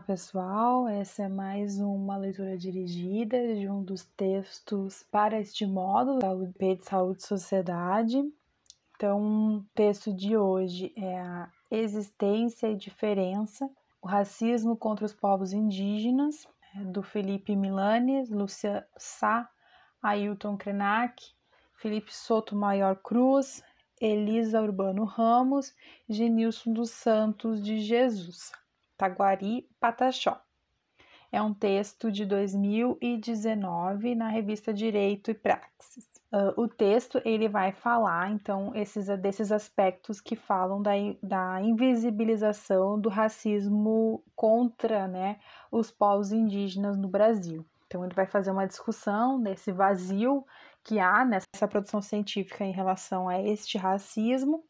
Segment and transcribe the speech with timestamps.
[0.00, 6.20] Olá pessoal, essa é mais uma leitura dirigida de um dos textos para este módulo
[6.20, 8.16] da UP de Saúde e Sociedade.
[8.96, 13.68] Então, o texto de hoje é a Existência e Diferença,
[14.00, 19.50] o racismo contra os povos indígenas, é do Felipe Milanes, Lúcia Sá,
[20.02, 21.22] Ailton Krenak,
[21.74, 23.62] Felipe Soto Maior Cruz,
[24.00, 25.74] Elisa Urbano Ramos
[26.08, 28.50] Genilson dos Santos de Jesus.
[29.00, 30.38] Taguari Pataxó.
[31.32, 36.04] É um texto de 2019 na revista Direito e Praxis.
[36.30, 40.90] Uh, o texto ele vai falar então esses desses aspectos que falam da,
[41.22, 45.40] da invisibilização do racismo contra né,
[45.72, 47.64] os povos indígenas no Brasil.
[47.86, 50.44] Então ele vai fazer uma discussão desse vazio
[50.84, 54.62] que há nessa produção científica em relação a este racismo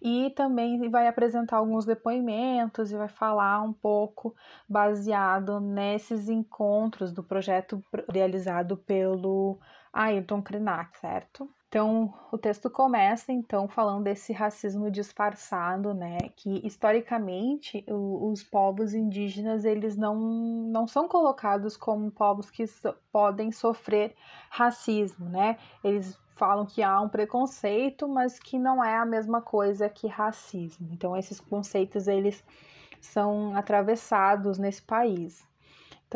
[0.00, 4.34] e também vai apresentar alguns depoimentos e vai falar um pouco
[4.68, 9.58] baseado nesses encontros do projeto realizado pelo
[9.92, 11.48] Ayrton Krenak, certo?
[11.68, 18.94] Então, o texto começa então falando desse racismo disfarçado, né, que historicamente o, os povos
[18.94, 24.14] indígenas eles não, não são colocados como povos que so, podem sofrer
[24.48, 25.58] racismo, né?
[25.82, 30.88] Eles falam que há um preconceito, mas que não é a mesma coisa que racismo.
[30.92, 32.44] Então esses conceitos eles
[33.00, 35.46] são atravessados nesse país.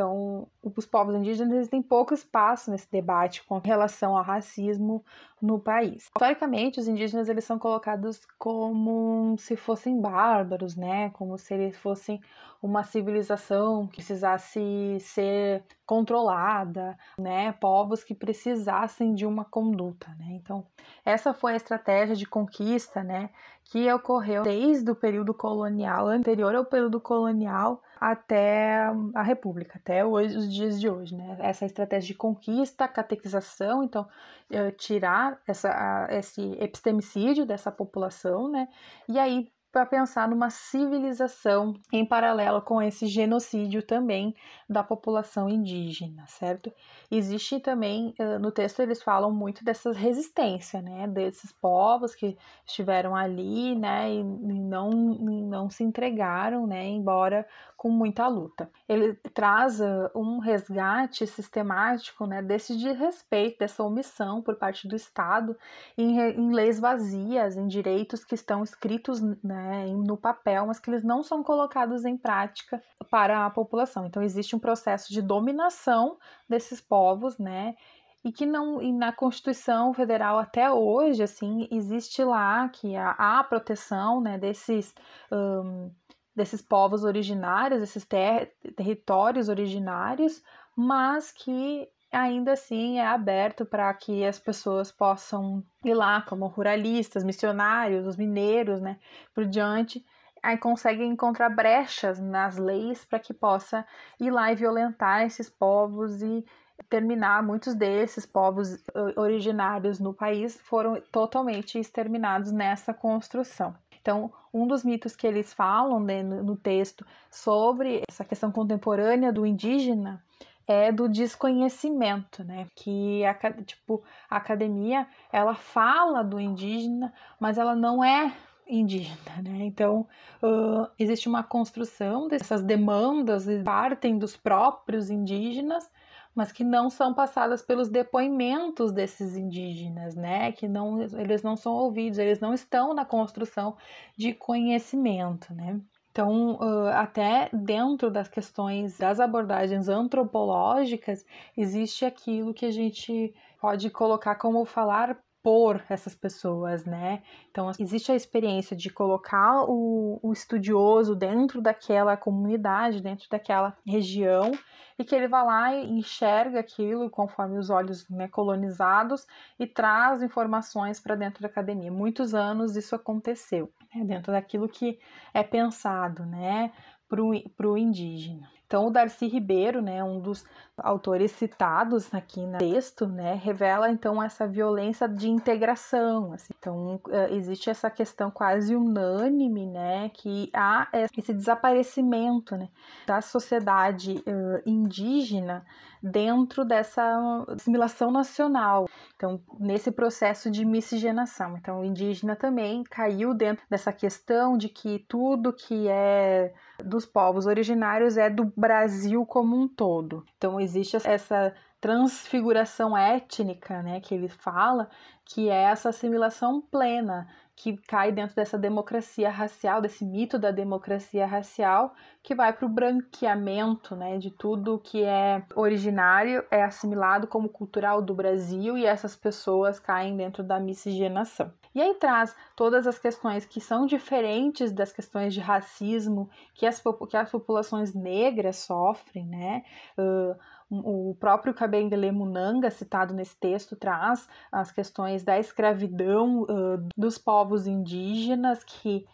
[0.00, 5.04] Então, os povos indígenas têm pouco espaço nesse debate com relação ao racismo
[5.42, 6.04] no país.
[6.04, 11.10] Historicamente, os indígenas eles são colocados como se fossem bárbaros, né?
[11.10, 12.18] Como se eles fossem
[12.62, 17.52] uma civilização que precisasse ser controlada, né?
[17.52, 20.26] Povos que precisassem de uma conduta, né?
[20.30, 20.66] Então,
[21.04, 23.30] essa foi a estratégia de conquista, né?
[23.64, 30.36] Que ocorreu desde o período colonial, anterior ao período colonial, até a República, até hoje,
[30.36, 31.38] os dias de hoje, né?
[31.40, 34.06] Essa estratégia de conquista, catequização, então
[34.50, 38.68] eh, tirar essa, esse epistemicídio dessa população, né?
[39.08, 44.34] E aí para pensar numa civilização em paralelo com esse genocídio também
[44.68, 46.72] da população indígena, certo?
[47.10, 52.36] Existe também, no texto eles falam muito dessa resistência, né, desses povos que
[52.66, 58.70] estiveram ali, né, e não, não se entregaram, né, embora com muita luta.
[58.88, 59.80] Ele traz
[60.14, 65.56] um resgate sistemático, né, desse desrespeito, dessa omissão por parte do Estado
[65.96, 70.90] em, em leis vazias, em direitos que estão escritos, né, né, no papel, mas que
[70.90, 74.06] eles não são colocados em prática para a população.
[74.06, 77.74] Então existe um processo de dominação desses povos, né?
[78.22, 83.44] E que não, e na Constituição Federal até hoje, assim, existe lá que há a
[83.44, 84.94] proteção, né, desses
[85.32, 85.90] um,
[86.36, 90.42] desses povos originários, desses ter territórios originários,
[90.76, 97.24] mas que ainda assim é aberto para que as pessoas possam ir lá como ruralistas,
[97.24, 98.98] missionários, os mineiros, né,
[99.34, 100.04] por diante,
[100.42, 103.86] aí conseguem encontrar brechas nas leis para que possa
[104.18, 106.44] ir lá e violentar esses povos e
[106.88, 108.82] terminar muitos desses povos
[109.16, 113.74] originários no país foram totalmente exterminados nessa construção.
[114.00, 119.44] Então, um dos mitos que eles falam né, no texto sobre essa questão contemporânea do
[119.44, 120.24] indígena
[120.70, 122.66] é do desconhecimento, né?
[122.76, 128.32] Que a, tipo, a academia ela fala do indígena, mas ela não é
[128.68, 129.64] indígena, né?
[129.64, 130.06] Então
[130.42, 135.90] uh, existe uma construção dessas demandas e partem dos próprios indígenas,
[136.32, 140.52] mas que não são passadas pelos depoimentos desses indígenas, né?
[140.52, 143.76] Que não eles não são ouvidos, eles não estão na construção
[144.16, 145.80] de conhecimento, né?
[146.10, 146.58] Então,
[146.92, 151.24] até dentro das questões das abordagens antropológicas,
[151.56, 157.22] existe aquilo que a gente pode colocar como falar por essas pessoas, né?
[157.50, 164.52] Então, existe a experiência de colocar o, o, estudioso dentro daquela comunidade, dentro daquela região,
[164.98, 169.26] e que ele vai lá e enxerga aquilo conforme os olhos né, colonizados
[169.58, 171.90] e traz informações para dentro da academia.
[171.90, 174.98] Muitos anos isso aconteceu, né, dentro daquilo que
[175.32, 176.70] é pensado, né?
[177.10, 178.48] para o indígena.
[178.70, 180.44] Então, o Darcy Ribeiro, né, um dos
[180.78, 186.32] autores citados aqui no texto, né, revela então essa violência de integração.
[186.32, 186.54] Assim.
[186.56, 190.86] Então, eh, existe essa questão quase unânime, né, que há
[191.18, 192.68] esse desaparecimento, né,
[193.08, 195.66] da sociedade uh, indígena
[196.00, 198.88] dentro dessa assimilação nacional.
[199.16, 201.56] Então, nesse processo de miscigenação.
[201.56, 207.46] Então, o indígena também caiu dentro dessa questão de que tudo que é dos povos
[207.46, 210.24] originários é do Brasil como um todo.
[210.36, 214.88] Então existe essa transfiguração étnica, né, que ele fala,
[215.24, 221.26] que é essa assimilação plena que cai dentro dessa democracia racial, desse mito da democracia
[221.26, 227.50] racial, que vai para o branqueamento né, de tudo que é originário, é assimilado como
[227.50, 231.52] cultural do Brasil e essas pessoas caem dentro da miscigenação.
[231.74, 236.82] E aí traz todas as questões que são diferentes das questões de racismo que as,
[237.08, 239.64] que as populações negras sofrem, né?
[239.96, 240.36] Uh,
[240.70, 247.66] o próprio Kabengele Munanga, citado nesse texto, traz as questões da escravidão uh, dos povos
[247.66, 249.04] indígenas que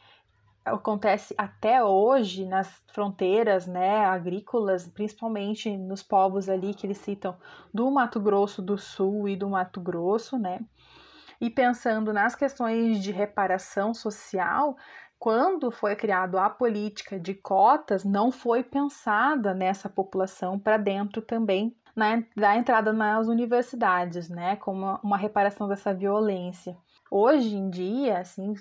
[0.66, 7.36] acontece até hoje nas fronteiras né, agrícolas, principalmente nos povos ali que eles citam
[7.72, 10.60] do Mato Grosso do Sul e do Mato Grosso, né?
[11.40, 14.76] E pensando nas questões de reparação social,
[15.18, 21.74] quando foi criado a política de cotas, não foi pensada nessa população para dentro também
[21.94, 26.76] na, da entrada nas universidades, né, como uma reparação dessa violência.
[27.10, 28.54] Hoje em dia, assim,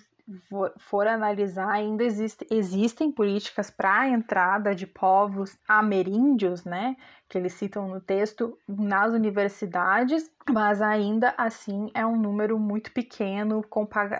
[0.49, 6.97] for, for analisar, ainda existe, existem políticas para a entrada de povos ameríndios, né,
[7.29, 13.63] que eles citam no texto, nas universidades, mas ainda assim é um número muito pequeno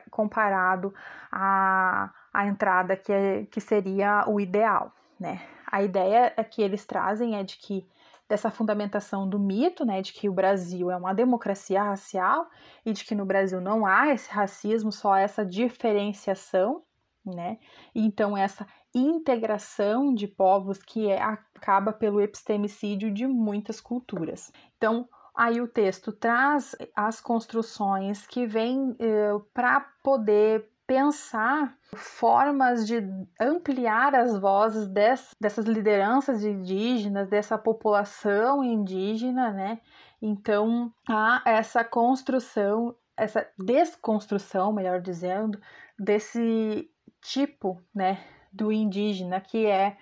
[0.10, 0.94] comparado
[1.32, 5.42] a a entrada que, é, que seria o ideal, né?
[5.66, 7.88] A ideia é que eles trazem é de que
[8.28, 12.48] dessa fundamentação do mito, né, de que o Brasil é uma democracia racial
[12.86, 16.84] e de que no Brasil não há esse racismo, só essa diferenciação,
[17.24, 17.58] né?
[17.94, 24.52] Então essa integração de povos que é, acaba pelo epistemicídio de muitas culturas.
[24.78, 33.02] Então aí o texto traz as construções que vêm eh, para poder pensar formas de
[33.40, 39.80] ampliar as vozes dessas lideranças indígenas, dessa população indígena, né?
[40.22, 45.60] Então, há essa construção, essa desconstrução, melhor dizendo,
[45.98, 46.90] desse
[47.22, 49.98] tipo, né, do indígena que é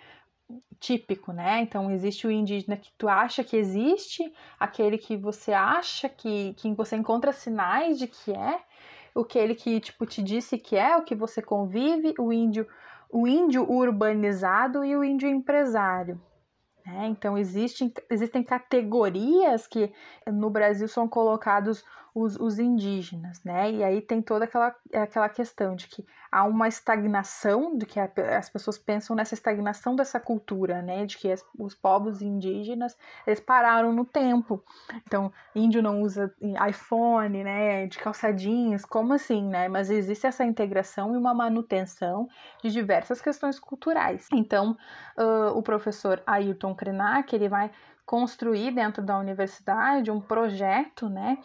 [0.79, 1.61] típico, né?
[1.61, 6.73] Então existe o indígena que tu acha que existe, aquele que você acha que, que
[6.73, 8.59] você encontra sinais de que é,
[9.15, 12.67] o que ele que tipo te disse que é, o que você convive, o índio,
[13.09, 16.19] o índio urbanizado e o índio empresário.
[16.85, 17.07] Né?
[17.07, 19.91] Então existem, existem categorias que
[20.27, 21.83] no Brasil são colocados
[22.15, 23.71] os, os indígenas, né?
[23.71, 28.49] E aí tem toda aquela, aquela questão de que há uma estagnação, de que as
[28.49, 31.05] pessoas pensam nessa estagnação dessa cultura, né?
[31.05, 32.95] De que as, os povos indígenas,
[33.25, 34.63] eles pararam no tempo.
[35.07, 36.33] Então, índio não usa
[36.69, 37.87] iPhone, né?
[37.87, 39.67] De calçadinhos, como assim, né?
[39.67, 42.27] Mas existe essa integração e uma manutenção
[42.61, 44.27] de diversas questões culturais.
[44.31, 44.77] Então,
[45.17, 47.71] uh, o professor Ailton Krenak, ele vai
[48.05, 51.37] construir dentro da universidade um projeto, né?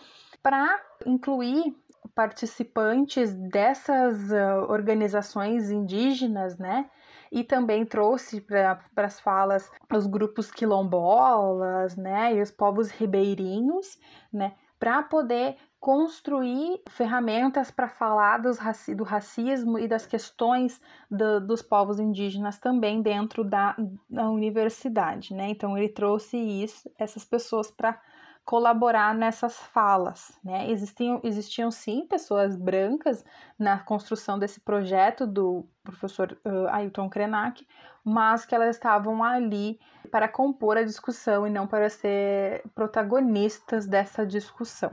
[0.43, 1.76] para incluir
[2.14, 6.88] participantes dessas uh, organizações indígenas, né?
[7.31, 12.34] E também trouxe para as falas os grupos quilombolas, né?
[12.34, 13.99] E os povos ribeirinhos,
[14.32, 14.54] né?
[14.78, 18.58] Para poder construir ferramentas para falar dos,
[18.96, 20.80] do racismo e das questões
[21.10, 23.76] do, dos povos indígenas também dentro da,
[24.10, 25.48] da universidade, né?
[25.50, 27.99] Então ele trouxe isso, essas pessoas para
[28.44, 30.32] colaborar nessas falas.
[30.42, 30.70] Né?
[30.70, 33.23] Existiam, existiam sim pessoas brancas
[33.58, 37.68] na construção desse projeto do professor uh, Ailton Krenak,
[38.02, 39.78] mas que elas estavam ali
[40.09, 44.91] para compor a discussão e não para ser protagonistas dessa discussão.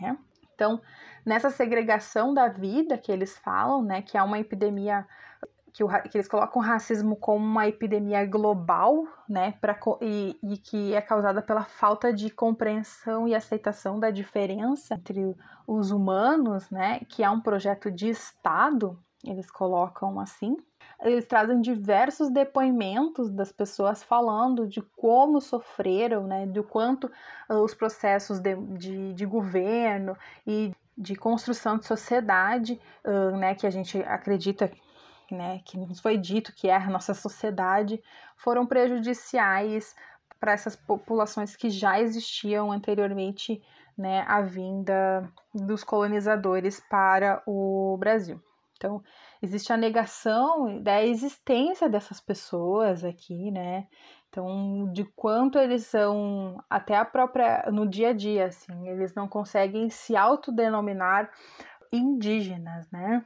[0.00, 0.16] Né?
[0.54, 0.80] Então,
[1.24, 5.06] nessa segregação da vida que eles falam, né, que há uma epidemia
[5.72, 10.56] que, o, que, eles colocam o racismo como uma epidemia global, né, pra, e, e,
[10.56, 15.36] que é causada pela falta de compreensão e aceitação da diferença entre
[15.66, 20.56] os humanos, né, que é um projeto de Estado, eles colocam assim.
[21.00, 27.10] Eles trazem diversos depoimentos das pessoas falando de como sofreram, né, do quanto
[27.48, 33.66] uh, os processos de, de, de governo e de construção de sociedade, uh, né, que
[33.66, 34.70] a gente acredita
[35.30, 38.02] né, que nos foi dito que é a nossa sociedade,
[38.36, 39.94] foram prejudiciais
[40.38, 43.62] para essas populações que já existiam anteriormente
[43.96, 48.42] né, à vinda dos colonizadores para o Brasil.
[48.76, 49.02] Então,
[49.44, 53.86] existe a negação da existência dessas pessoas aqui, né?
[54.28, 59.28] Então, de quanto eles são, até a própria, no dia a dia, assim, eles não
[59.28, 61.30] conseguem se autodenominar
[61.92, 63.24] indígenas, né?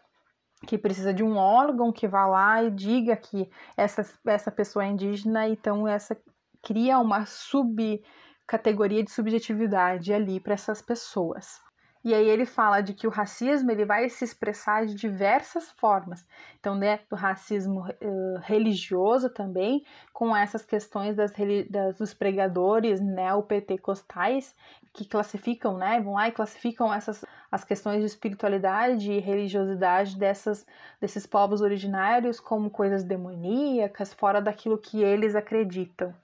[0.67, 4.89] que precisa de um órgão que vá lá e diga que essa, essa pessoa é
[4.89, 6.17] indígena, então essa
[6.63, 11.61] cria uma subcategoria de subjetividade ali para essas pessoas.
[12.05, 16.27] E aí ele fala de que o racismo ele vai se expressar de diversas formas.
[16.61, 21.33] Então, né, do racismo uh, religioso também, com essas questões das,
[21.69, 24.55] das, dos pregadores neopentecostais,
[24.93, 30.67] que classificam, né, vão lá e classificam essas as questões de espiritualidade e religiosidade dessas,
[31.01, 36.15] desses povos originários como coisas demoníacas, fora daquilo que eles acreditam.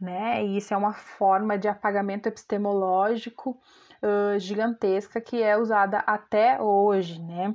[0.00, 0.44] Né?
[0.44, 3.56] E isso é uma forma de apagamento epistemológico
[4.38, 7.54] gigantesca que é usada até hoje, né?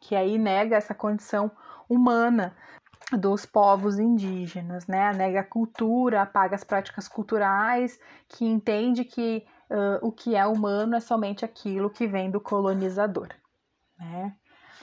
[0.00, 1.50] Que aí nega essa condição
[1.88, 2.56] humana
[3.18, 5.12] dos povos indígenas, né?
[5.12, 10.94] Nega a cultura, apaga as práticas culturais, que entende que uh, o que é humano
[10.94, 13.28] é somente aquilo que vem do colonizador,
[13.98, 14.36] né?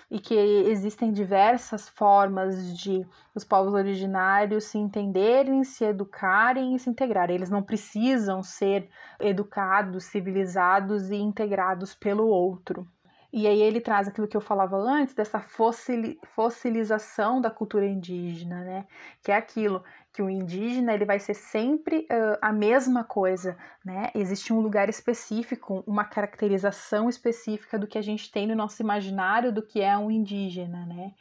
[0.09, 6.89] E que existem diversas formas de os povos originários se entenderem, se educarem e se
[6.89, 7.35] integrarem.
[7.35, 12.87] Eles não precisam ser educados, civilizados e integrados pelo outro.
[13.31, 18.87] E aí ele traz aquilo que eu falava antes, dessa fossilização da cultura indígena, né?
[19.21, 24.09] Que é aquilo que o indígena ele vai ser sempre uh, a mesma coisa, né?
[24.15, 29.51] Existe um lugar específico, uma caracterização específica do que a gente tem no nosso imaginário
[29.51, 31.13] do que é um indígena, né?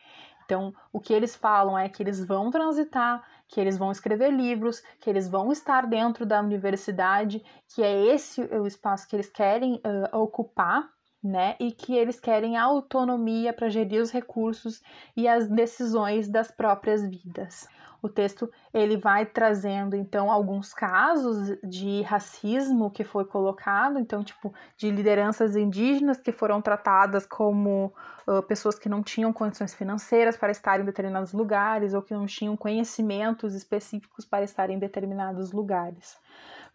[0.47, 4.81] Então, o que eles falam é que eles vão transitar, que eles vão escrever livros,
[5.01, 7.45] que eles vão estar dentro da universidade,
[7.75, 10.89] que é esse o espaço que eles querem uh, ocupar,
[11.27, 11.57] né?
[11.59, 14.83] E que eles querem autonomia para gerir os recursos
[15.17, 17.69] e as decisões das próprias vidas.
[18.03, 24.55] O texto ele vai trazendo então alguns casos de racismo que foi colocado, então tipo
[24.77, 27.93] de lideranças indígenas que foram tratadas como
[28.27, 32.27] uh, pessoas que não tinham condições financeiras para estar em determinados lugares ou que não
[32.27, 36.17] tinham conhecimentos específicos para estar em determinados lugares,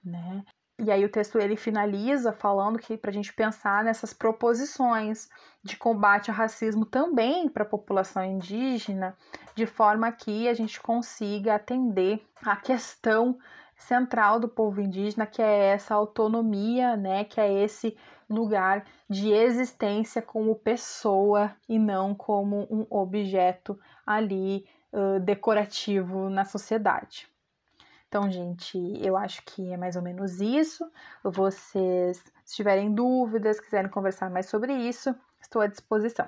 [0.03, 0.43] né?
[0.83, 5.29] E aí o texto ele finaliza falando que para a gente pensar nessas proposições
[5.61, 9.15] de combate ao racismo também para a população indígena,
[9.53, 13.37] de forma que a gente consiga atender a questão
[13.77, 17.95] central do povo indígena, que é essa autonomia, né, que é esse
[18.27, 27.31] lugar de existência como pessoa e não como um objeto ali uh, decorativo na sociedade.
[28.11, 30.85] Então, gente, eu acho que é mais ou menos isso.
[31.23, 36.19] Vocês, se tiverem dúvidas, quiserem conversar mais sobre isso, estou à disposição.